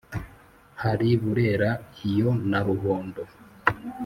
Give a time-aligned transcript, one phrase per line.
[0.81, 1.69] hari burera
[2.09, 3.21] iyo na ruhondo